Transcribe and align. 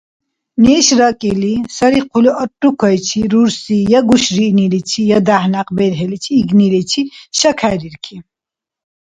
Неш 0.63 0.87
ракӀили, 0.99 1.53
сари 1.75 1.99
хъули 2.07 2.31
аррукайчи, 2.43 3.21
рурси 3.31 3.75
я 3.97 3.99
гушриъниличи, 4.07 5.01
я 5.17 5.19
дяхӀ-някъ 5.27 5.71
берхӀили 5.77 6.17
игниличи 6.39 7.01
шакхӀерирки. 7.37 8.15